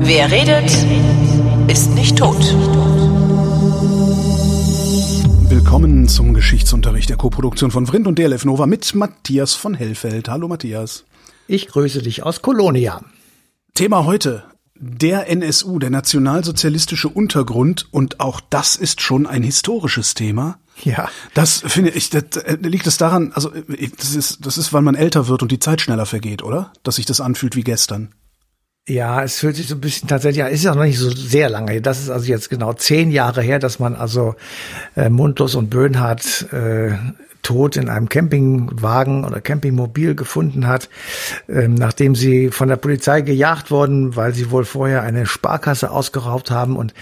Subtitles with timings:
[0.00, 0.70] Wer redet,
[1.68, 2.36] ist nicht tot.
[5.48, 10.28] Willkommen zum Geschichtsunterricht der Koproduktion von Vrindt und DLF Nova mit Matthias von Hellfeld.
[10.28, 11.04] Hallo Matthias.
[11.48, 13.00] Ich grüße dich aus Kolonia.
[13.74, 14.44] Thema heute.
[14.80, 20.58] Der NSU, der nationalsozialistische Untergrund, und auch das ist schon ein historisches Thema.
[20.84, 21.08] Ja.
[21.34, 24.82] Das finde ich, das, äh, liegt es daran, also äh, das ist, das ist, weil
[24.82, 26.72] man älter wird und die Zeit schneller vergeht, oder?
[26.82, 28.14] Dass sich das anfühlt wie gestern.
[28.88, 31.50] Ja, es fühlt sich so ein bisschen tatsächlich, ja, ist ja noch nicht so sehr
[31.50, 31.80] lange her.
[31.80, 34.34] Das ist also jetzt genau zehn Jahre her, dass man also
[34.96, 36.96] äh, Mundlos und Böhnhardt äh,
[37.48, 40.90] tot in einem Campingwagen oder Campingmobil gefunden hat,
[41.48, 46.50] ähm, nachdem sie von der Polizei gejagt wurden, weil sie wohl vorher eine Sparkasse ausgeraubt
[46.50, 46.76] haben.
[46.76, 46.92] Und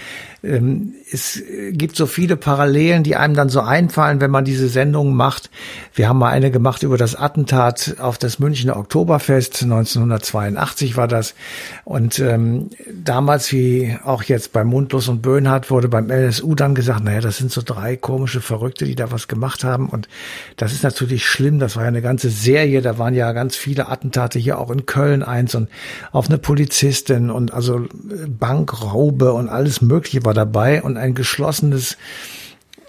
[0.43, 5.15] ähm, es gibt so viele Parallelen, die einem dann so einfallen, wenn man diese Sendungen
[5.15, 5.49] macht.
[5.93, 11.35] Wir haben mal eine gemacht über das Attentat auf das Münchner Oktoberfest, 1982 war das.
[11.83, 17.03] Und ähm, damals, wie auch jetzt bei Mundlos und Böhnhardt, wurde beim LSU dann gesagt,
[17.03, 19.89] naja, das sind so drei komische Verrückte, die da was gemacht haben.
[19.89, 20.07] Und
[20.55, 21.59] das ist natürlich schlimm.
[21.59, 22.81] Das war ja eine ganze Serie.
[22.81, 25.69] Da waren ja ganz viele Attentate hier auch in Köln eins und
[26.11, 27.85] auf eine Polizistin und also
[28.27, 31.97] Bankraube und alles Mögliche war dabei und ein geschlossenes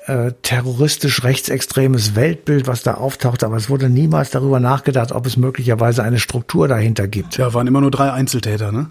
[0.09, 5.37] äh, terroristisch rechtsextremes Weltbild, was da auftaucht, aber es wurde niemals darüber nachgedacht, ob es
[5.37, 7.37] möglicherweise eine Struktur dahinter gibt.
[7.37, 8.87] Ja, waren immer nur drei Einzeltäter, ne?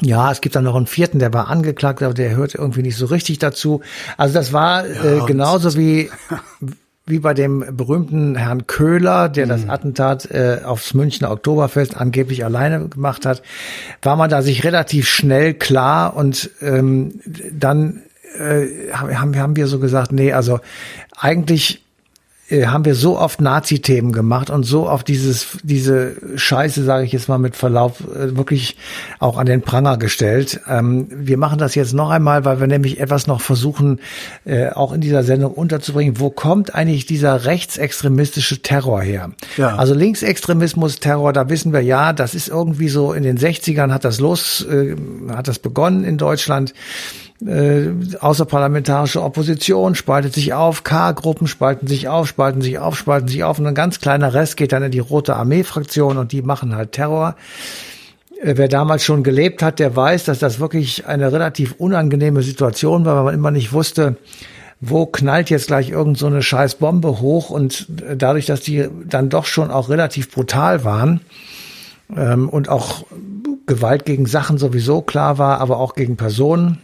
[0.00, 2.96] Ja, es gibt dann noch einen vierten, der war angeklagt, aber der hört irgendwie nicht
[2.96, 3.80] so richtig dazu.
[4.16, 6.10] Also das war ja, äh, genauso wie
[7.06, 9.50] wie bei dem berühmten Herrn Köhler, der mhm.
[9.50, 13.42] das Attentat äh, aufs Münchner Oktoberfest angeblich alleine gemacht hat,
[14.02, 17.20] war man da sich relativ schnell klar und ähm,
[17.52, 18.02] dann
[18.38, 20.60] äh, haben, haben wir so gesagt, nee, also
[21.16, 21.83] eigentlich
[22.50, 27.28] haben wir so oft Nazi-Themen gemacht und so oft dieses diese Scheiße, sage ich jetzt
[27.28, 28.76] mal mit Verlaub, äh, wirklich
[29.18, 30.60] auch an den Pranger gestellt.
[30.68, 34.00] Ähm, wir machen das jetzt noch einmal, weil wir nämlich etwas noch versuchen,
[34.44, 36.20] äh, auch in dieser Sendung unterzubringen.
[36.20, 39.30] Wo kommt eigentlich dieser rechtsextremistische Terror her?
[39.56, 39.76] Ja.
[39.76, 44.04] Also Linksextremismus, Terror, da wissen wir ja, das ist irgendwie so in den 60ern hat
[44.04, 44.96] das los, äh,
[45.30, 46.74] hat das begonnen in Deutschland
[47.46, 47.90] äh,
[48.20, 53.58] außerparlamentarische Opposition spaltet sich auf, K-Gruppen spalten sich auf, spalten sich auf, spalten sich auf
[53.58, 56.92] und ein ganz kleiner Rest geht dann in die Rote Armee-Fraktion und die machen halt
[56.92, 57.36] Terror.
[58.40, 63.04] Äh, wer damals schon gelebt hat, der weiß, dass das wirklich eine relativ unangenehme Situation
[63.04, 64.16] war, weil man immer nicht wusste,
[64.80, 68.88] wo knallt jetzt gleich irgend so eine scheiß Bombe hoch und äh, dadurch, dass die
[69.06, 71.20] dann doch schon auch relativ brutal waren
[72.16, 73.04] ähm, und auch
[73.66, 76.80] Gewalt gegen Sachen sowieso klar war, aber auch gegen Personen,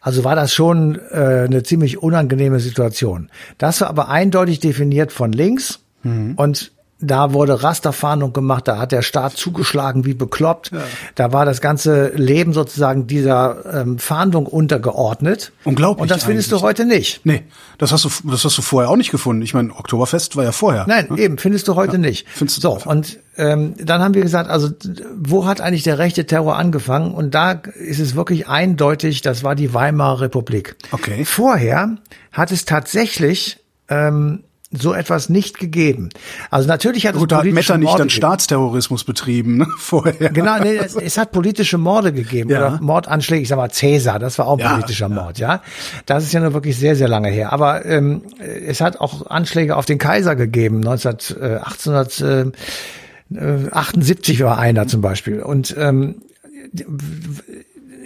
[0.00, 3.30] also war das schon äh, eine ziemlich unangenehme Situation.
[3.58, 6.34] Das war aber eindeutig definiert von links mhm.
[6.36, 6.73] und
[7.04, 10.72] da wurde Rasterfahndung gemacht, da hat der Staat zugeschlagen wie bekloppt.
[10.72, 10.80] Ja.
[11.14, 15.52] Da war das ganze Leben sozusagen dieser ähm, Fahndung untergeordnet.
[15.64, 16.02] Unglaublich.
[16.02, 17.20] Und das findest du heute nicht.
[17.24, 17.42] Nee,
[17.78, 19.42] das hast du, das hast du vorher auch nicht gefunden.
[19.42, 20.84] Ich meine, Oktoberfest war ja vorher.
[20.88, 21.20] Nein, ne?
[21.20, 21.98] eben, findest du heute ja.
[21.98, 22.26] nicht.
[22.28, 24.70] Findest du so, und ähm, dann haben wir gesagt, also
[25.16, 27.12] wo hat eigentlich der rechte Terror angefangen?
[27.12, 30.76] Und da ist es wirklich eindeutig, das war die Weimarer Republik.
[30.92, 31.24] Okay.
[31.24, 31.96] Vorher
[32.32, 34.44] hat es tatsächlich ähm,
[34.76, 36.10] so etwas nicht gegeben.
[36.50, 39.66] Also natürlich hat Gut, es politische hat Meta nicht Morde dann Staatsterrorismus betrieben ne?
[39.78, 40.30] vorher.
[40.30, 42.58] Genau, nee, es, es, hat politische Morde gegeben ja.
[42.58, 43.42] oder Mordanschläge.
[43.42, 45.14] Ich sag mal Cäsar, das war auch ein ja, politischer ja.
[45.14, 45.62] Mord, ja.
[46.06, 47.52] Das ist ja nur wirklich sehr sehr lange her.
[47.52, 50.80] Aber ähm, es hat auch Anschläge auf den Kaiser gegeben.
[50.80, 56.16] 19, äh, 1878 war einer zum Beispiel und ähm,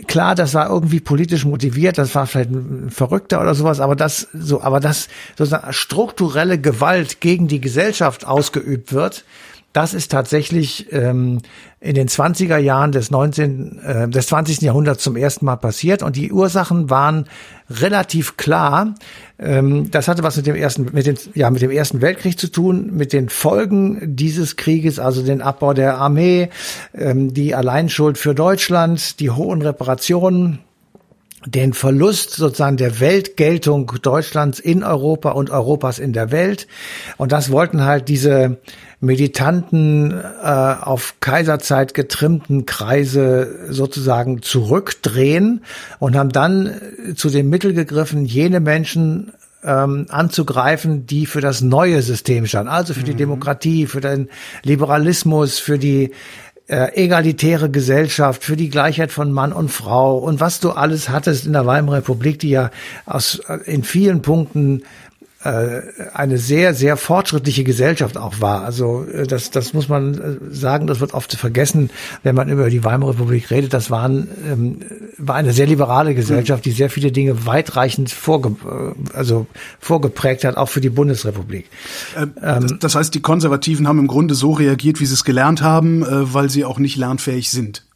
[0.09, 4.29] klar, das war irgendwie politisch motiviert, das war vielleicht ein Verrückter oder sowas, aber das
[4.33, 9.25] so, aber das sozusagen strukturelle Gewalt gegen die Gesellschaft ausgeübt wird,
[9.79, 11.39] das ist tatsächlich ähm,
[11.79, 13.79] in den 20er Jahren des 19.
[13.79, 14.63] Äh, des 20.
[14.63, 17.27] Jahrhunderts zum ersten Mal passiert und die Ursachen waren
[17.71, 18.97] relativ klar.
[19.39, 22.51] Ähm, das hatte was mit dem ersten mit dem ja mit dem ersten Weltkrieg zu
[22.51, 26.49] tun, mit den Folgen dieses Krieges, also den Abbau der Armee,
[26.93, 30.59] ähm, die Alleinschuld für Deutschland, die hohen Reparationen
[31.51, 36.67] den Verlust sozusagen der Weltgeltung Deutschlands in Europa und Europas in der Welt.
[37.17, 38.59] Und das wollten halt diese
[39.01, 45.63] militanten, äh, auf Kaiserzeit getrimmten Kreise sozusagen zurückdrehen
[45.99, 46.75] und haben dann
[47.15, 49.33] zu dem Mittel gegriffen, jene Menschen
[49.65, 53.19] ähm, anzugreifen, die für das neue System standen, also für die mhm.
[53.19, 54.29] Demokratie, für den
[54.63, 56.13] Liberalismus, für die
[56.69, 61.47] äh, egalitäre Gesellschaft, für die Gleichheit von Mann und Frau und was du alles hattest
[61.47, 62.71] in der Weimarer Republik, die ja
[63.07, 64.83] aus, äh, in vielen Punkten
[65.41, 68.65] eine sehr, sehr fortschrittliche Gesellschaft auch war.
[68.65, 71.91] Also äh, das, das muss man äh, sagen, das wird oft vergessen,
[72.25, 73.73] wenn man über die Weimarer Republik redet.
[73.73, 74.81] Das waren, ähm,
[75.17, 78.57] war eine sehr liberale Gesellschaft, die sehr viele Dinge weitreichend vorge
[79.15, 79.47] also
[79.79, 81.67] vorgeprägt hat, auch für die Bundesrepublik.
[82.17, 85.63] Ähm, das, das heißt, die Konservativen haben im Grunde so reagiert, wie sie es gelernt
[85.63, 87.88] haben, weil sie auch nicht lernfähig sind.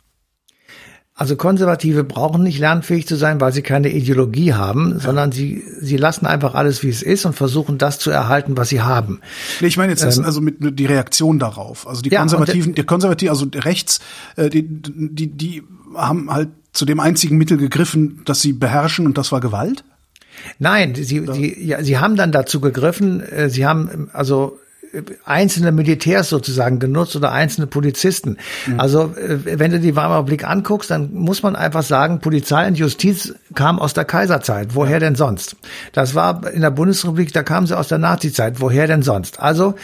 [1.15, 5.01] Also Konservative brauchen nicht lernfähig zu sein, weil sie keine Ideologie haben, ja.
[5.01, 8.71] sondern sie, sie lassen einfach alles, wie es ist und versuchen das zu erhalten, was
[8.71, 9.21] sie haben.
[9.61, 11.87] Nee, ich meine jetzt ähm, also mit, mit die Reaktion darauf.
[11.87, 14.01] Also die ja, Konservativen, die Konservativen, also rechts,
[14.37, 15.63] äh, die, die, die
[15.95, 19.85] haben halt zu dem einzigen Mittel gegriffen, das sie beherrschen und das war Gewalt?
[20.59, 24.59] Nein, sie, sie, ja, sie haben dann dazu gegriffen, äh, sie haben also
[25.25, 28.37] einzelne Militärs sozusagen genutzt oder einzelne Polizisten.
[28.67, 28.81] Mhm.
[28.81, 32.77] Also äh, wenn du die Weimarer Republik anguckst, dann muss man einfach sagen, Polizei und
[32.77, 34.75] Justiz kam aus der Kaiserzeit.
[34.75, 35.57] Woher denn sonst?
[35.93, 38.61] Das war in der Bundesrepublik, da kamen sie aus der Nazizeit.
[38.61, 39.41] Woher denn sonst?
[39.41, 39.75] Also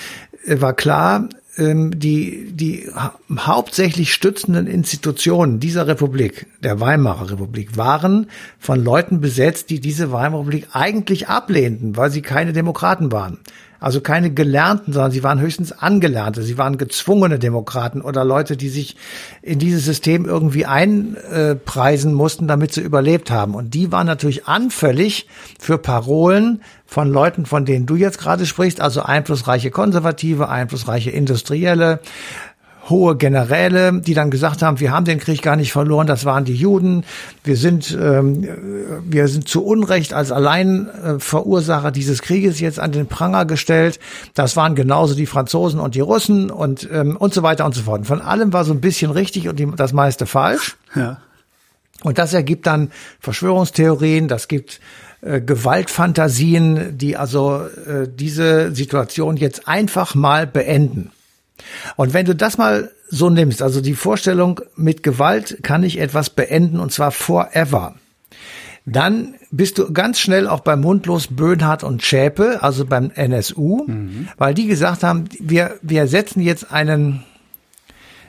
[0.47, 1.29] äh, war klar,
[1.59, 2.89] ähm, die, die
[3.37, 8.27] hauptsächlich stützenden Institutionen dieser Republik, der Weimarer Republik, waren
[8.59, 13.39] von Leuten besetzt, die diese Weimarer Republik eigentlich ablehnten, weil sie keine Demokraten waren.
[13.81, 16.43] Also keine Gelernten, sondern sie waren höchstens Angelernte.
[16.43, 18.97] Sie waren gezwungene Demokraten oder Leute, die sich
[19.41, 23.55] in dieses System irgendwie einpreisen mussten, damit sie überlebt haben.
[23.55, 25.29] Und die waren natürlich anfällig
[25.61, 32.01] für Parolen von Leuten, von denen du jetzt gerade sprichst, also einflussreiche Konservative, einflussreiche Industrielle,
[32.89, 36.45] hohe Generäle, die dann gesagt haben, wir haben den Krieg gar nicht verloren, das waren
[36.45, 37.05] die Juden,
[37.45, 38.49] wir sind, ähm,
[39.05, 43.99] wir sind zu Unrecht als Alleinverursacher dieses Krieges jetzt an den Pranger gestellt.
[44.35, 47.83] Das waren genauso die Franzosen und die Russen und, ähm, und so weiter und so
[47.83, 48.07] fort.
[48.07, 50.77] von allem war so ein bisschen richtig und die, das meiste falsch.
[50.95, 51.19] Ja.
[52.03, 52.91] Und das ergibt dann
[53.21, 54.81] Verschwörungstheorien, das gibt
[55.21, 61.11] äh, Gewaltfantasien, die also äh, diese Situation jetzt einfach mal beenden.
[61.97, 66.31] Und wenn du das mal so nimmst, also die Vorstellung, mit Gewalt kann ich etwas
[66.31, 67.95] beenden und zwar forever,
[68.87, 74.29] dann bist du ganz schnell auch beim Mundlos Böhnhardt und Schäpe, also beim NSU, mhm.
[74.39, 77.25] weil die gesagt haben, wir, wir setzen jetzt einen,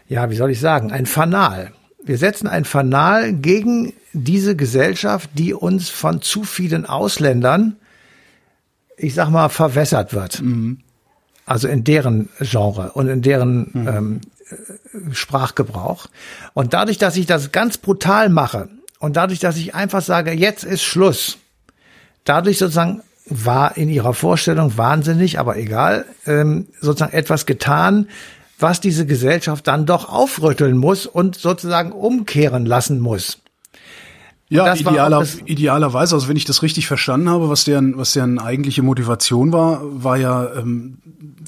[0.07, 1.71] ja, wie soll ich sagen, ein Fanal.
[2.03, 7.77] Wir setzen ein Fanal gegen diese Gesellschaft, die uns von zu vielen Ausländern,
[8.97, 10.41] ich sag mal, verwässert wird.
[10.41, 10.79] Mhm
[11.49, 13.87] also in deren Genre und in deren mhm.
[13.87, 14.21] ähm,
[15.11, 16.05] Sprachgebrauch.
[16.53, 18.69] Und dadurch, dass ich das ganz brutal mache
[18.99, 21.37] und dadurch, dass ich einfach sage, jetzt ist Schluss,
[22.23, 28.07] dadurch sozusagen war in ihrer Vorstellung wahnsinnig, aber egal, ähm, sozusagen etwas getan,
[28.59, 33.39] was diese Gesellschaft dann doch aufrütteln muss und sozusagen umkehren lassen muss.
[34.51, 38.81] Ja, idealer, idealerweise, also wenn ich das richtig verstanden habe, was deren, was deren eigentliche
[38.81, 40.97] Motivation war, war ja ähm,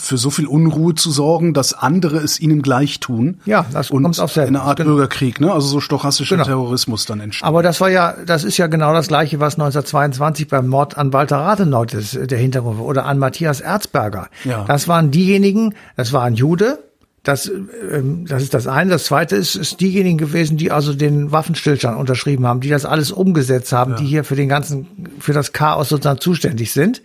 [0.02, 3.40] für so viel Unruhe zu sorgen, dass andere es ihnen gleich tun.
[3.46, 4.92] Ja, das und kommt auf eine Art genau.
[4.92, 5.52] Bürgerkrieg, ne?
[5.52, 6.46] Also so stochastischer genau.
[6.46, 7.48] Terrorismus dann entsteht.
[7.48, 11.14] Aber das war ja, das ist ja genau das gleiche, was 1922 beim Mord an
[11.14, 14.28] Walter Rathenau ist, der Hintergrund oder an Matthias Erzberger.
[14.44, 14.66] Ja.
[14.66, 16.80] Das waren diejenigen, das war ein Jude,
[17.24, 17.52] das,
[17.92, 18.90] ähm, das ist das eine.
[18.90, 23.12] Das zweite ist, ist diejenigen gewesen, die also den Waffenstillstand unterschrieben haben, die das alles
[23.12, 23.98] umgesetzt haben, ja.
[23.98, 24.88] die hier für den ganzen,
[25.20, 27.02] für das Chaos sozusagen zuständig sind.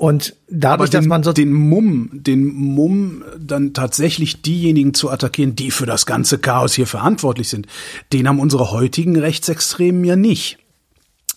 [0.00, 5.56] Und dadurch, den, dass man so den Mumm, den Mumm dann tatsächlich diejenigen zu attackieren,
[5.56, 7.66] die für das ganze Chaos hier verantwortlich sind,
[8.10, 10.56] den haben unsere heutigen Rechtsextremen ja nicht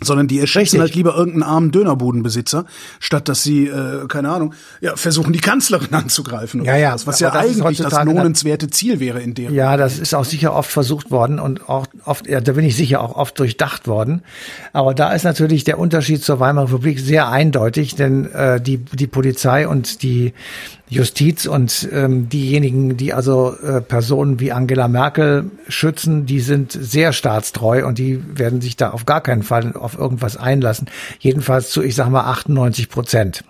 [0.04, 2.66] sondern die erschießen halt lieber irgendeinen armen Dönerbudenbesitzer,
[3.00, 6.64] statt dass sie, äh, keine Ahnung, ja, versuchen die Kanzlerin anzugreifen.
[6.64, 6.94] Ja, ja.
[6.94, 9.52] Was, was ja eigentlich das lohnenswerte Ziel wäre in der.
[9.52, 12.76] Ja, das ist auch sicher oft versucht worden und auch oft, ja, da bin ich
[12.76, 14.24] sicher auch oft durchdacht worden.
[14.72, 19.08] Aber da ist natürlich der Unterschied zur Weimarer Republik sehr eindeutig, denn äh, die die
[19.08, 20.34] Polizei und die
[20.90, 27.14] Justiz und ähm, diejenigen, die also äh, Personen wie Angela Merkel schützen, die sind sehr
[27.14, 30.90] staatstreu und die werden sich da auf gar keinen Fall auf irgendwas einlassen.
[31.20, 33.44] Jedenfalls zu, ich sag mal, 98 Prozent.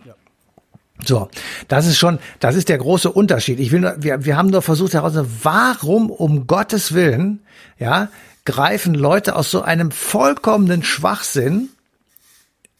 [1.05, 1.29] So,
[1.67, 3.59] das ist schon, das ist der große Unterschied.
[3.59, 7.41] Ich will, nur, wir, wir haben nur versucht herauszufinden, warum um Gottes Willen,
[7.77, 8.09] ja,
[8.45, 11.69] greifen Leute aus so einem vollkommenen Schwachsinn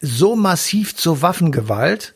[0.00, 2.14] so massiv zur Waffengewalt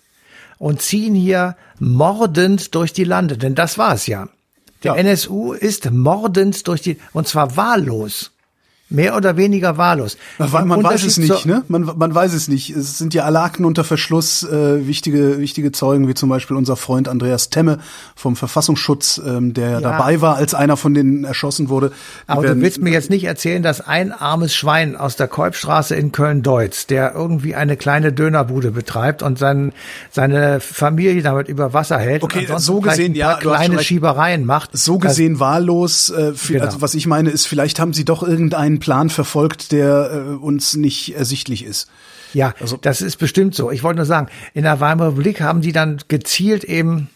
[0.58, 4.28] und ziehen hier mordend durch die Lande, denn das war es ja.
[4.84, 5.02] Der ja.
[5.02, 8.32] NSU ist mordend durch die, und zwar wahllos.
[8.90, 10.16] Mehr oder weniger wahllos.
[10.38, 11.62] Weil man weiß es nicht, ne?
[11.68, 12.70] Man, man weiß es nicht.
[12.70, 16.74] Es sind ja alle Akten unter Verschluss, äh, wichtige, wichtige Zeugen, wie zum Beispiel unser
[16.74, 17.80] Freund Andreas Temme
[18.16, 19.80] vom Verfassungsschutz, ähm, der ja.
[19.80, 21.92] dabei war, als einer von denen erschossen wurde.
[22.26, 25.94] Aber werden, du willst mir jetzt nicht erzählen, dass ein armes Schwein aus der Kolbstraße
[25.94, 29.72] in Köln-Deutz, der irgendwie eine kleine Dönerbude betreibt und sein,
[30.10, 32.22] seine Familie damit über Wasser hält.
[32.22, 33.34] Okay, so gesehen, ja.
[33.34, 34.70] kleine Schiebereien macht.
[34.72, 36.08] So gesehen wahllos.
[36.08, 36.64] Äh, genau.
[36.64, 40.74] also was ich meine ist, vielleicht haben sie doch irgendeinen Plan verfolgt, der äh, uns
[40.74, 41.88] nicht ersichtlich ist.
[42.34, 43.70] Ja, also, das ist bestimmt so.
[43.70, 47.08] Ich wollte nur sagen, in der Weimarer Republik haben die dann gezielt eben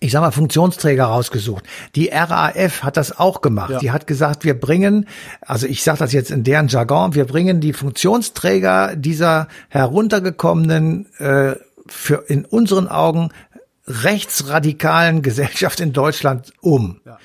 [0.00, 1.64] ich sag mal, Funktionsträger rausgesucht.
[1.94, 3.70] Die RAF hat das auch gemacht.
[3.70, 3.78] Ja.
[3.78, 5.06] Die hat gesagt, wir bringen,
[5.40, 11.54] also ich sage das jetzt in deren Jargon, wir bringen die Funktionsträger dieser heruntergekommenen, äh,
[11.86, 13.30] für in unseren Augen
[13.86, 17.00] rechtsradikalen Gesellschaft in Deutschland um.
[17.06, 17.18] Ja.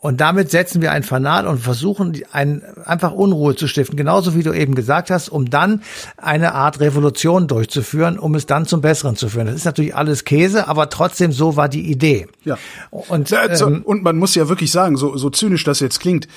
[0.00, 4.44] Und damit setzen wir ein Fanal und versuchen ein, einfach Unruhe zu stiften, genauso wie
[4.44, 5.82] du eben gesagt hast, um dann
[6.16, 9.46] eine Art Revolution durchzuführen, um es dann zum Besseren zu führen.
[9.46, 12.28] Das ist natürlich alles Käse, aber trotzdem so war die Idee.
[12.44, 12.58] Ja.
[12.90, 16.28] Und, ähm, und man muss ja wirklich sagen, so, so zynisch das jetzt klingt,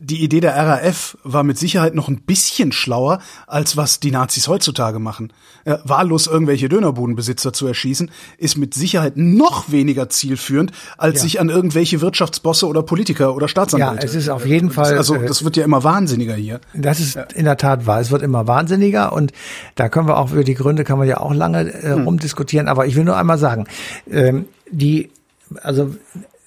[0.00, 4.48] die Idee der RAF war mit Sicherheit noch ein bisschen schlauer, als was die Nazis
[4.48, 5.32] heutzutage machen.
[5.64, 11.22] Äh, wahllos irgendwelche Dönerbudenbesitzer zu erschießen, ist mit Sicherheit noch weniger zielführend, als ja.
[11.22, 13.96] sich an irgendwelche Wirtschaftsbosse oder Politiker Politiker oder Staatsanwälte.
[13.96, 14.96] Ja, es ist auf jeden Fall.
[14.96, 16.60] Also äh, das wird ja immer wahnsinniger hier.
[16.74, 18.00] Das ist in der Tat wahr.
[18.00, 19.32] Es wird immer wahnsinniger und
[19.74, 22.04] da können wir auch über die Gründe kann man ja auch lange äh, hm.
[22.04, 22.68] rumdiskutieren.
[22.68, 23.66] Aber ich will nur einmal sagen,
[24.10, 25.10] ähm, die,
[25.62, 25.94] also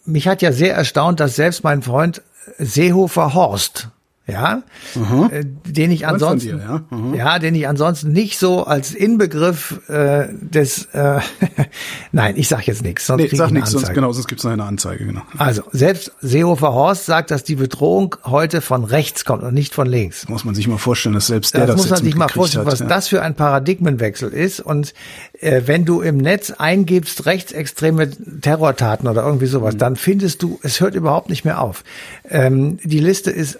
[0.05, 2.21] mich hat ja sehr erstaunt, dass selbst mein Freund
[2.57, 3.89] Seehofer Horst,
[4.25, 4.63] ja,
[4.95, 5.29] mhm.
[5.31, 6.97] äh, den ich ansonsten, dir, ja?
[6.97, 7.13] Mhm.
[7.13, 7.39] ja?
[7.39, 11.19] den ich ansonsten nicht so als Inbegriff äh, des, äh,
[12.13, 14.63] nein, ich sag jetzt nichts, sonst nee, sag nichts, sonst genau, sonst gibt's noch eine
[14.63, 15.23] Anzeige, genau.
[15.37, 19.87] Also selbst Seehofer Horst sagt, dass die Bedrohung heute von rechts kommt und nicht von
[19.87, 20.29] links.
[20.29, 22.65] Muss man sich mal vorstellen, dass selbst der das, das muss man sich mal vorstellen,
[22.65, 22.85] hat, was ja.
[22.85, 24.93] das für ein Paradigmenwechsel ist und
[25.41, 29.79] äh, wenn du im Netz eingibst rechtsextreme Terrortaten oder irgendwie sowas, mhm.
[29.79, 31.83] dann findest du, es hört überhaupt nicht mehr auf.
[32.29, 33.59] Ähm, die Liste ist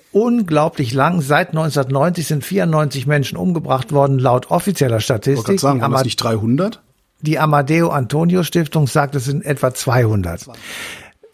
[0.54, 1.22] unglaublich lang.
[1.22, 5.56] Seit 1990 sind 94 Menschen umgebracht worden, laut offizieller Statistik.
[5.56, 6.80] Ich sagen, waren das nicht 300?
[7.22, 10.46] Die Amadeo Antonio Stiftung sagt, es sind etwa 200.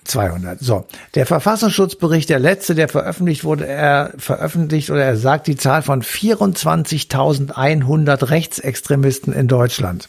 [0.06, 0.62] 200.
[0.62, 0.86] So.
[1.16, 6.02] Der Verfassungsschutzbericht, der letzte, der veröffentlicht wurde, er veröffentlicht oder er sagt die Zahl von
[6.02, 10.08] 24.100 Rechtsextremisten in Deutschland.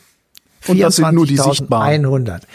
[0.68, 2.04] Und das sind nur die sichtbaren.
[2.04, 2.46] 100.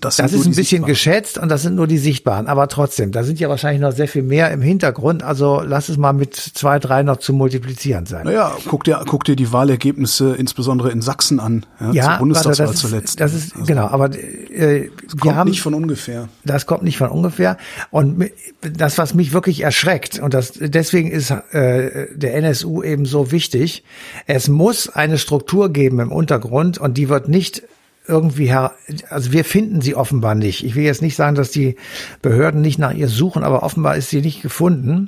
[0.00, 0.86] Das, das ist ein bisschen sichtbaren.
[0.86, 2.46] geschätzt und das sind nur die sichtbaren.
[2.46, 5.22] Aber trotzdem, da sind ja wahrscheinlich noch sehr viel mehr im Hintergrund.
[5.22, 8.24] Also lass es mal mit zwei, drei noch zu multiplizieren sein.
[8.24, 11.66] Naja, guck dir, guck dir die Wahlergebnisse insbesondere in Sachsen an.
[11.80, 13.20] Ja, ja zur Bundestagswahl das ist, zuletzt.
[13.20, 16.28] Das ist, also, genau, aber äh, das kommt haben, nicht von ungefähr.
[16.44, 17.58] Das kommt nicht von ungefähr.
[17.90, 18.30] Und
[18.60, 23.84] das, was mich wirklich erschreckt, und das deswegen ist äh, der NSU eben so wichtig,
[24.26, 27.62] es muss eine Struktur geben im Untergrund und die wird nicht
[28.06, 28.72] irgendwie her,
[29.10, 30.64] also wir finden sie offenbar nicht.
[30.64, 31.76] Ich will jetzt nicht sagen, dass die
[32.20, 35.06] Behörden nicht nach ihr suchen, aber offenbar ist sie nicht gefunden,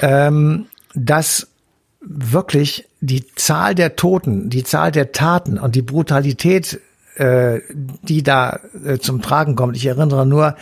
[0.00, 1.48] ähm, dass
[2.00, 6.80] wirklich die Zahl der Toten, die Zahl der Taten und die Brutalität,
[7.16, 7.60] äh,
[8.02, 9.76] die da äh, zum Tragen kommt.
[9.76, 10.56] Ich erinnere nur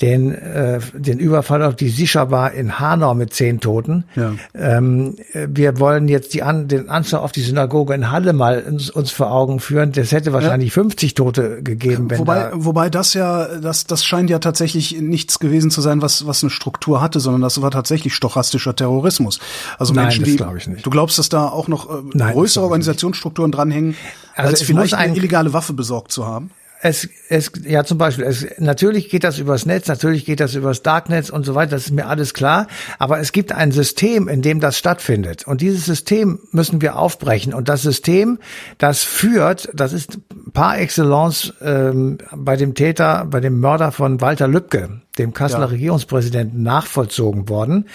[0.00, 4.04] den, äh, den Überfall auf die Sisha-Bar in Hanau mit zehn Toten.
[4.16, 4.34] Ja.
[4.54, 8.90] Ähm, wir wollen jetzt die an, den Anschlag auf die Synagoge in Halle mal uns,
[8.90, 9.92] uns vor Augen führen.
[9.92, 10.82] Das hätte wahrscheinlich ja.
[10.82, 12.10] 50 Tote gegeben.
[12.10, 16.02] Wenn wobei, da wobei das ja, das, das scheint ja tatsächlich nichts gewesen zu sein,
[16.02, 19.38] was, was eine Struktur hatte, sondern das war tatsächlich stochastischer Terrorismus.
[19.78, 20.84] Also Nein, Menschen, die, ich nicht.
[20.84, 23.94] du glaubst, dass da auch noch äh, Nein, größere Organisationsstrukturen dranhängen,
[24.34, 26.50] also als vielleicht eine illegale Waffe besorgt zu haben?
[26.84, 30.82] es, es, ja zum Beispiel, es, natürlich geht das übers Netz, natürlich geht das übers
[30.82, 32.66] Darknetz und so weiter, das ist mir alles klar.
[32.98, 35.46] Aber es gibt ein System, in dem das stattfindet.
[35.46, 37.54] Und dieses System müssen wir aufbrechen.
[37.54, 38.38] Und das System,
[38.76, 40.18] das führt, das ist
[40.52, 45.66] par excellence ähm, bei dem Täter, bei dem Mörder von Walter Lübcke, dem Kasseler ja.
[45.66, 47.86] Regierungspräsidenten, nachvollzogen worden.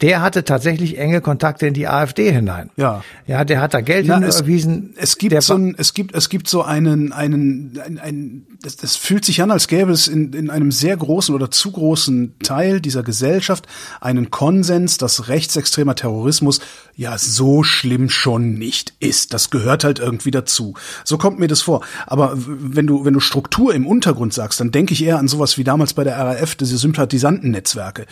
[0.00, 2.70] Der hatte tatsächlich enge Kontakte in die AfD hinein.
[2.76, 3.02] Ja.
[3.26, 4.94] Ja, der hat da Geld Na, überwiesen.
[4.96, 8.76] Es, es gibt so ein, es gibt, es gibt so einen, einen, ein, ein das,
[8.76, 12.38] das fühlt sich an, als gäbe es in, in einem sehr großen oder zu großen
[12.40, 13.66] Teil dieser Gesellschaft
[14.00, 16.60] einen Konsens, dass rechtsextremer Terrorismus
[16.94, 19.32] ja so schlimm schon nicht ist.
[19.32, 20.74] Das gehört halt irgendwie dazu.
[21.04, 21.82] So kommt mir das vor.
[22.06, 25.58] Aber wenn du, wenn du Struktur im Untergrund sagst, dann denke ich eher an sowas
[25.58, 28.02] wie damals bei der RAF diese Sympathisantennetzwerke,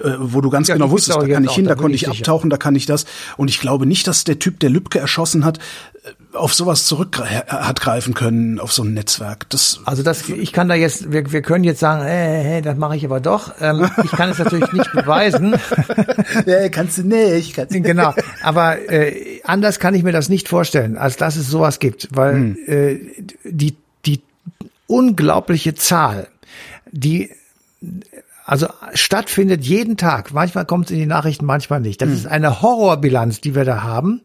[0.00, 2.50] äh, wo du ganz Ja, genau wusstest, da kann ich hin, da konnte ich abtauchen,
[2.50, 3.04] da kann ich das.
[3.36, 7.20] Und ich glaube nicht, dass der Typ, der Lübcke erschossen hat, äh, auf sowas zurück
[7.20, 9.48] hat greifen können, auf so ein Netzwerk.
[9.50, 12.76] Das Also das, ich kann da jetzt, wir, wir können jetzt sagen, hey, hey, das
[12.76, 13.52] mache ich aber doch.
[13.60, 15.54] Ähm, ich kann es natürlich nicht beweisen.
[16.46, 17.54] ja, kannst du nicht.
[17.54, 18.14] Kannst genau.
[18.42, 22.56] Aber äh, anders kann ich mir das nicht vorstellen, als dass es sowas gibt, weil
[22.66, 22.98] äh,
[23.44, 24.20] die die
[24.86, 26.28] unglaubliche Zahl,
[26.90, 27.30] die
[28.46, 30.34] also stattfindet jeden Tag.
[30.34, 32.02] Manchmal kommt es in die Nachrichten, manchmal nicht.
[32.02, 34.20] Das ist eine Horrorbilanz, die wir da haben.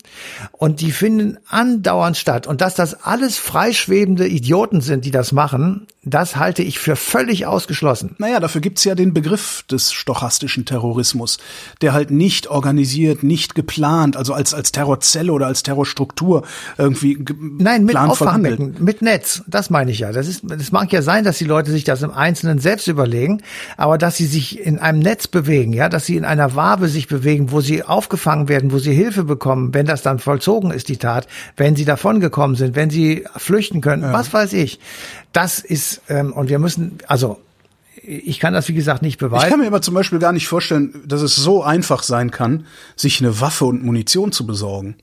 [0.51, 2.45] Und die finden andauernd statt.
[2.45, 7.45] Und dass das alles freischwebende Idioten sind, die das machen, das halte ich für völlig
[7.45, 8.15] ausgeschlossen.
[8.17, 11.37] Naja, dafür gibt's ja den Begriff des stochastischen Terrorismus,
[11.81, 16.43] der halt nicht organisiert, nicht geplant, also als, als Terrorzelle oder als Terrorstruktur
[16.77, 17.95] irgendwie ge- Nein, mit.
[17.95, 19.43] Auffangbecken, mit Netz.
[19.47, 20.11] Das meine ich ja.
[20.11, 23.41] Das ist, das mag ja sein, dass die Leute sich das im Einzelnen selbst überlegen,
[23.77, 27.07] aber dass sie sich in einem Netz bewegen, ja, dass sie in einer Wabe sich
[27.07, 30.97] bewegen, wo sie aufgefangen werden, wo sie Hilfe bekommen, wenn das dann vollzogen ist, die
[30.97, 34.79] Tat, wenn sie davongekommen sind, wenn sie flüchten können, was weiß ich.
[35.33, 37.39] Das ist, ähm, und wir müssen, also,
[38.01, 39.49] ich kann das, wie gesagt, nicht Ich beweisen.
[39.49, 43.19] kann mir aber zum Beispiel gar nicht vorstellen, dass es so einfach sein kann, sich
[43.21, 44.95] eine Waffe und Munition zu besorgen.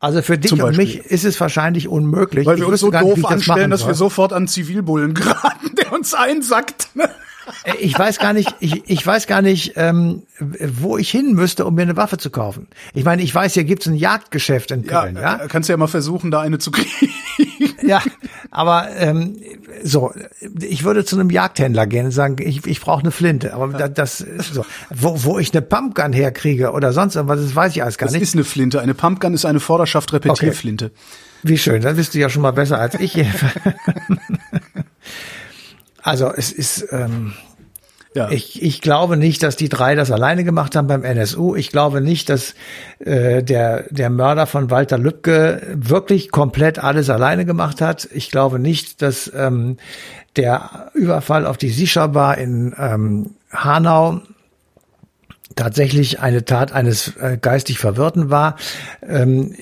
[0.00, 2.46] Also für dich und mich ist es wahrscheinlich unmöglich.
[2.46, 4.46] Weil Ich wir uns so nicht, doof ich das anstellen, machen dass wir sofort an
[4.46, 6.90] Zivilbullen geraten, der uns einsackt.
[7.64, 11.64] Äh, Ich weiß gar nicht, ich, ich weiß gar nicht, ähm, wo ich hin müsste,
[11.66, 12.68] um mir eine Waffe zu kaufen.
[12.94, 15.42] Ich meine, ich weiß, hier gibt's ein Jagdgeschäft in Ja, Köln, ja.
[15.42, 17.12] äh, kannst ja mal versuchen, da eine zu kriegen.
[17.82, 18.00] Ja,
[18.50, 19.36] aber ähm,
[19.84, 20.12] so,
[20.60, 23.52] ich würde zu einem Jagdhändler gehen und sagen, ich, ich brauche eine Flinte.
[23.54, 27.72] Aber da- das so, wo, wo ich eine Pumpgun herkriege oder sonst irgendwas, das weiß
[27.76, 28.22] ich alles gar Das nicht.
[28.22, 28.80] ist eine Flinte.
[28.80, 30.92] Eine Pumpgun ist eine Vorderschaft-Repetierflinte.
[31.42, 33.14] Wie schön, dann bist du ja schon mal besser als ich.
[36.02, 36.86] also es ist.
[36.90, 37.32] Ähm,
[38.14, 38.30] Ja.
[38.30, 41.54] Ich, ich glaube nicht, dass die drei das alleine gemacht haben beim NSU.
[41.54, 42.54] Ich glaube nicht, dass
[43.00, 48.08] äh, der, der Mörder von Walter Lübcke wirklich komplett alles alleine gemacht hat.
[48.12, 49.76] Ich glaube nicht, dass ähm,
[50.36, 54.22] der Überfall auf die Sisha-Bar in ähm, Hanau
[55.56, 58.56] tatsächlich eine Tat eines äh, geistig Verwirrten war.
[59.06, 59.52] Ähm,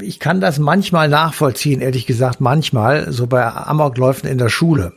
[0.00, 4.92] ich kann das manchmal nachvollziehen, ehrlich gesagt, manchmal, so bei Amokläufen in der Schule.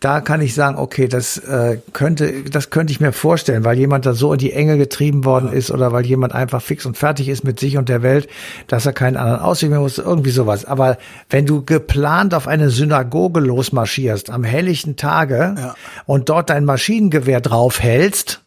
[0.00, 4.06] Da kann ich sagen, okay, das äh, könnte, das könnte ich mir vorstellen, weil jemand
[4.06, 7.28] da so in die Enge getrieben worden ist oder weil jemand einfach fix und fertig
[7.28, 8.28] ist mit sich und der Welt,
[8.68, 10.64] dass er keinen anderen Ausweg mehr muss, irgendwie sowas.
[10.64, 10.98] Aber
[11.30, 15.74] wenn du geplant auf eine Synagoge losmarschierst am helllichten Tage Ja.
[16.06, 18.42] und dort dein Maschinengewehr draufhältst,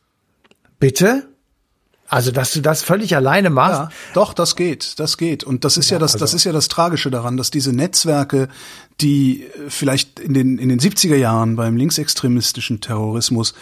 [0.80, 1.28] bitte?
[2.08, 5.46] Also, dass du das völlig alleine machst, Ja, doch, das geht, das geht.
[5.46, 8.50] Und das ist ja, das, also das ist ja das Tragische daran, dass diese Netzwerke,
[9.02, 13.54] die äh, vielleicht in den, in den 70er Jahren beim linksextremistischen Terrorismus,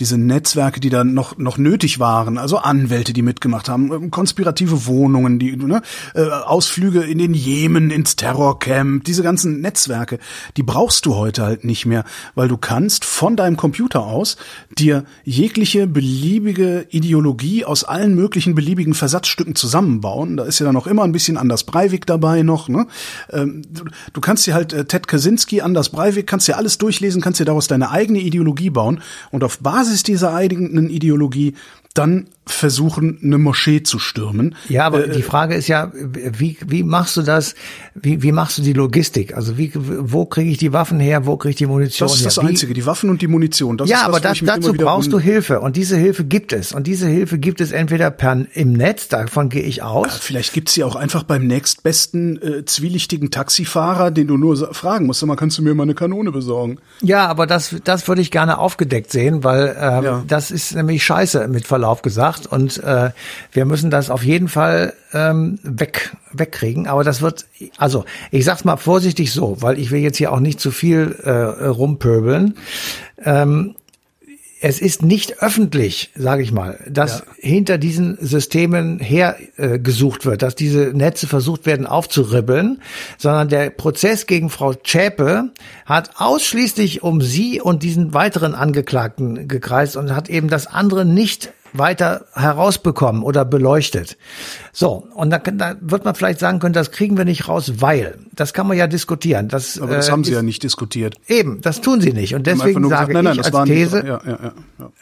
[0.00, 4.86] diese Netzwerke, die dann noch, noch nötig waren, also Anwälte, die mitgemacht haben, ähm, konspirative
[4.86, 5.82] Wohnungen, die, ne,
[6.14, 10.18] äh, Ausflüge in den Jemen, ins Terrorcamp, diese ganzen Netzwerke,
[10.56, 12.04] die brauchst du heute halt nicht mehr,
[12.34, 14.36] weil du kannst von deinem Computer aus
[14.78, 20.36] dir jegliche beliebige Ideologie aus allen möglichen beliebigen Versatzstücken zusammenbauen.
[20.36, 22.68] Da ist ja dann auch immer ein bisschen Anders Breivik dabei noch.
[22.68, 22.86] Ne?
[23.32, 23.62] Ähm,
[24.12, 27.44] du, kannst dir halt äh, Ted Kaczynski, Anders Breivik, kannst dir alles durchlesen, kannst dir
[27.44, 29.00] daraus deine eigene Ideologie bauen.
[29.30, 31.54] Und auf Basis dieser eigenen Ideologie
[31.94, 34.54] dann versuchen, eine Moschee zu stürmen.
[34.68, 37.54] Ja, aber Äh, die Frage ist ja, wie, wie machst du das?
[37.94, 39.34] Wie, wie machst du die Logistik?
[39.34, 41.24] Also wie, wo kriege ich die Waffen her?
[41.24, 42.42] Wo kriege ich die Munition das ist das her?
[42.42, 43.78] Wie, Einzige, die Waffen und die Munition.
[43.78, 46.86] Das ja, das, aber das, dazu brauchst du Hilfe und diese Hilfe gibt es und
[46.86, 50.14] diese Hilfe gibt es entweder per im Netz, davon gehe ich aus.
[50.18, 55.20] Vielleicht gibt's sie auch einfach beim nächstbesten äh, zwielichtigen Taxifahrer, den du nur fragen musst,
[55.20, 56.78] sag mal, kannst du mir mal eine Kanone besorgen?
[57.00, 60.24] Ja, aber das, das würde ich gerne aufgedeckt sehen, weil ähm, Ja.
[60.26, 63.10] das ist nämlich scheiße mit Verlauf gesagt und äh,
[63.52, 66.86] wir müssen das auf jeden Fall ähm, weg wegkriegen.
[66.86, 70.40] Aber das wird, also ich sag's mal vorsichtig so, weil ich will jetzt hier auch
[70.40, 72.56] nicht zu viel äh, rumpöbeln.
[73.24, 73.76] Ähm,
[74.66, 80.40] es ist nicht öffentlich, sage ich mal, dass hinter diesen Systemen hergesucht äh, gesucht wird,
[80.40, 82.80] dass diese Netze versucht werden aufzuribbeln,
[83.18, 85.50] sondern der Prozess gegen Frau Zschäpe
[85.84, 91.52] hat ausschließlich um sie und diesen weiteren Angeklagten gekreist und hat eben das andere nicht
[91.74, 94.16] weiter herausbekommen oder beleuchtet.
[94.72, 98.18] So, und da, da wird man vielleicht sagen können, das kriegen wir nicht raus, weil.
[98.32, 99.48] Das kann man ja diskutieren.
[99.48, 101.16] Das, Aber das äh, haben Sie ist, ja nicht diskutiert.
[101.28, 102.34] Eben, das tun Sie nicht.
[102.34, 103.74] Und deswegen sage gesagt, nein, nein, ich das als war nicht.
[103.74, 104.52] These, Ja, ja,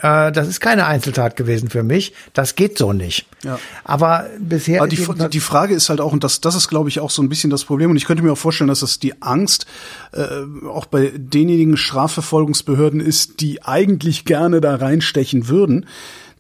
[0.03, 2.13] ja, äh, das ist keine Einzeltat gewesen für mich.
[2.33, 3.27] Das geht so nicht.
[3.45, 3.59] Ja.
[3.85, 6.89] Aber bisher Aber ist die, die Frage ist halt auch, und das, das ist, glaube
[6.89, 8.99] ich, auch so ein bisschen das Problem, und ich könnte mir auch vorstellen, dass das
[8.99, 9.67] die Angst
[10.13, 10.27] äh,
[10.69, 15.87] auch bei denjenigen Strafverfolgungsbehörden ist, die eigentlich gerne da reinstechen würden,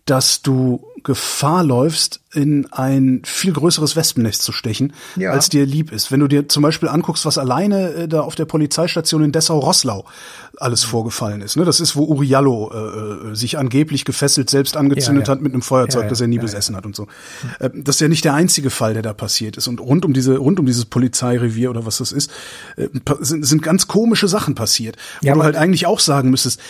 [0.04, 5.32] dass du Gefahr läufst, in ein viel größeres Wespennest zu stechen, Ja.
[5.32, 6.10] als dir lieb ist.
[6.10, 10.06] Wenn du dir zum Beispiel anguckst, was alleine äh, da auf der Polizeistation in Dessau-Rosslau
[10.58, 11.56] alles vorgefallen ist.
[11.56, 11.64] Ne?
[11.66, 15.36] Das ist, wo Uriallo äh, äh, sich angeblich gefesselt selbst angezündet Ja, ja.
[15.36, 17.06] hat mit einem Feuerzeug, das er nie besessen hat und so.
[17.58, 19.68] Äh, Das ist ja nicht der einzige Fall, der da passiert ist.
[19.68, 22.30] Und rund um diese, rund um dieses Polizeirevier oder was das ist,
[22.76, 22.88] äh,
[23.20, 26.60] sind, sind ganz komische Sachen passiert, wo Ja, du halt eigentlich auch sagen müsstest,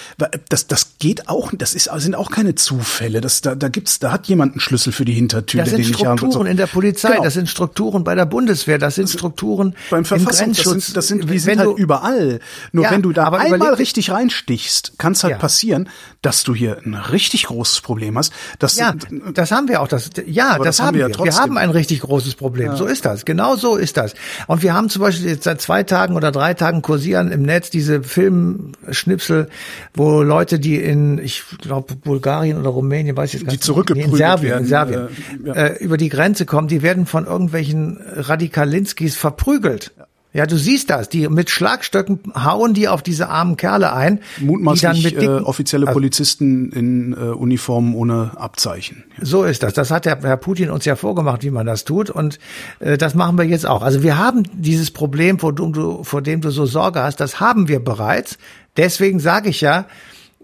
[0.48, 3.20] das, das geht auch, das ist, sind auch keine Zufälle.
[3.20, 5.84] Das, da, da gibt's, da hat jemand einen Schlüssel für die Hintertür, Das sind.
[5.84, 6.44] Strukturen So.
[6.44, 7.24] in der Polizei, Genau.
[7.24, 11.08] das sind Strukturen bei der Bundeswehr, das sind Strukturen beim im Verfassung, das sind, das
[11.08, 12.40] sind, die sind du- halt überall.
[12.72, 15.38] Nur Ja, wenn du da aber einmal richtig reinstichst, kann es halt Ja.
[15.38, 15.88] passieren,
[16.22, 18.32] dass du hier ein richtig großes Problem hast.
[18.58, 18.94] Dass Ja,
[19.34, 19.88] das haben wir auch.
[19.88, 21.14] Das, ja, das, das haben wir wir.
[21.16, 22.76] ja wir haben ein richtig großes Problem.
[22.76, 23.24] So ist das.
[23.24, 24.14] Genau so ist das.
[24.46, 27.70] Und wir haben zum Beispiel jetzt seit zwei Tagen oder drei Tagen kursieren im Netz
[27.70, 29.48] diese Filmschnipsel,
[29.94, 33.64] wo Leute, die in, ich glaube, Bulgarien oder Rumänien, weiß ich jetzt gar Die nicht,
[33.64, 35.08] zurückgeprügelt nee, in Serbien, werden, in Serbien,
[35.44, 35.54] äh, ja.
[35.54, 39.92] äh, über die Grenze kommen, die werden von irgendwelchen Radikalinskis verprügelt.
[40.34, 41.10] Ja, du siehst das.
[41.10, 45.86] Die mit Schlagstöcken hauen die auf diese armen Kerle ein, mutmaßlich mit äh, dicken, offizielle
[45.86, 49.04] also- Polizisten in äh, Uniformen ohne Abzeichen.
[49.20, 49.74] So ist das.
[49.74, 52.08] Das hat der Herr Putin uns ja vorgemacht, wie man das tut.
[52.08, 52.38] Und
[52.80, 53.82] äh, das machen wir jetzt auch.
[53.82, 57.38] Also wir haben dieses Problem, vor dem du, vor dem du so Sorge hast, das
[57.38, 58.38] haben wir bereits.
[58.78, 59.84] Deswegen sage ich ja,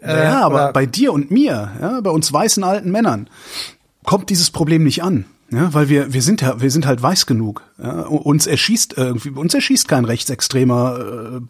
[0.03, 3.29] äh, ja, aber bei dir und mir, ja, bei uns weißen alten Männern,
[4.05, 5.25] kommt dieses Problem nicht an.
[5.51, 7.63] Ja, weil wir, wir sind ja, wir sind halt weiß genug.
[7.83, 11.41] Ja, uns erschießt irgendwie, uns erschießt kein rechtsextremer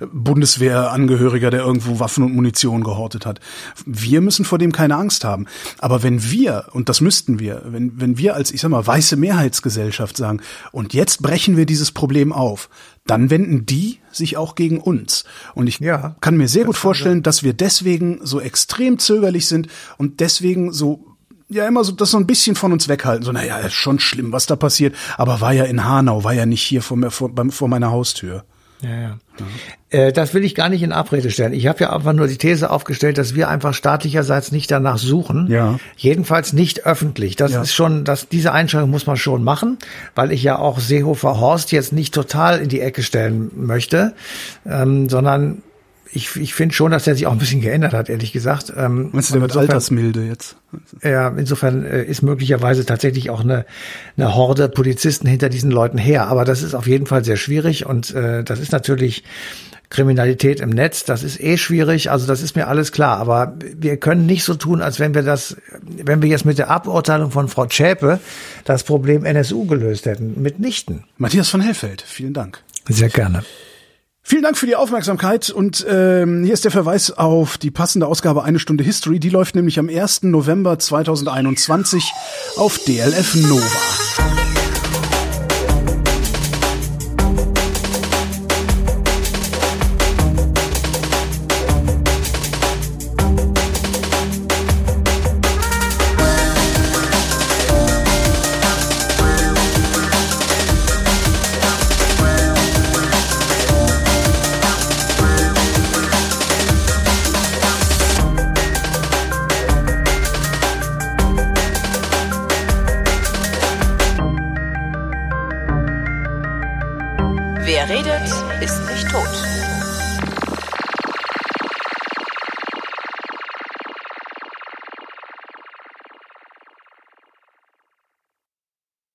[0.00, 3.40] äh, Bundeswehrangehöriger, der irgendwo Waffen und Munition gehortet hat.
[3.86, 5.46] Wir müssen vor dem keine Angst haben.
[5.78, 9.16] Aber wenn wir, und das müssten wir, wenn, wenn wir als, ich sag mal, weiße
[9.16, 12.68] Mehrheitsgesellschaft sagen, und jetzt brechen wir dieses Problem auf,
[13.06, 15.24] dann wenden die sich auch gegen uns.
[15.54, 19.68] Und ich Ja, kann mir sehr gut vorstellen, dass wir deswegen so extrem zögerlich sind
[19.96, 21.09] und deswegen so
[21.50, 23.24] ja immer so das so ein bisschen von uns weghalten.
[23.24, 26.46] So, naja, ist schon schlimm, was da passiert, aber war ja in Hanau, war ja
[26.46, 28.44] nicht hier vor, mir, vor, vor meiner Haustür.
[28.82, 29.18] Ja, ja.
[29.90, 31.52] Äh, das will ich gar nicht in Abrede stellen.
[31.52, 35.48] Ich habe ja einfach nur die These aufgestellt, dass wir einfach staatlicherseits nicht danach suchen.
[35.50, 35.78] Ja.
[35.98, 37.36] Jedenfalls nicht öffentlich.
[37.36, 37.60] Das Ja.
[37.60, 39.76] ist schon, das, diese Einschränkung muss man schon machen,
[40.14, 44.14] weil ich ja auch Seehofer Horst jetzt nicht total in die Ecke stellen möchte,
[44.64, 45.60] ähm, sondern
[46.12, 48.72] ich, ich finde schon, dass er sich auch ein bisschen geändert hat, ehrlich gesagt.
[48.76, 50.56] Ähm, Meinst du, der wird altersmilde jetzt?
[51.02, 53.64] ja, insofern äh, ist möglicherweise tatsächlich auch eine,
[54.16, 56.26] eine Horde Polizisten hinter diesen Leuten her.
[56.26, 59.24] Aber das ist auf jeden Fall sehr schwierig und äh, das ist natürlich
[59.88, 63.18] Kriminalität im Netz, das ist eh schwierig, also das ist mir alles klar.
[63.18, 66.70] Aber wir können nicht so tun, als wenn wir das, wenn wir jetzt mit der
[66.70, 68.20] Aburteilung von Frau Schäpe
[68.64, 70.40] das Problem NSU gelöst hätten.
[70.40, 71.04] Mitnichten.
[71.18, 72.60] Matthias von Hellfeld, vielen Dank.
[72.88, 73.42] Sehr gerne.
[74.30, 78.44] Vielen Dank für die Aufmerksamkeit und ähm, hier ist der Verweis auf die passende Ausgabe
[78.44, 79.18] Eine Stunde History.
[79.18, 80.22] Die läuft nämlich am 1.
[80.22, 82.12] November 2021
[82.54, 84.39] auf DLF Nova.